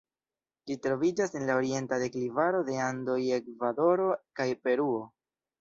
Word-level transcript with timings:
Ĝi 0.69 0.77
troviĝas 0.85 1.35
en 1.39 1.45
la 1.49 1.57
orienta 1.59 2.01
deklivaro 2.05 2.63
de 2.71 2.79
Andoj 2.89 3.19
en 3.37 3.47
Ekvadoro 3.53 4.09
kaj 4.41 4.49
Peruo. 4.65 5.01